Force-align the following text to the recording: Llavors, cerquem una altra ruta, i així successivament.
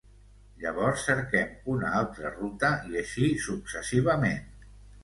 Llavors, 0.63 1.03
cerquem 1.09 1.53
una 1.75 1.93
altra 2.01 2.33
ruta, 2.41 2.73
i 2.91 2.99
així 3.07 3.31
successivament. 3.51 4.71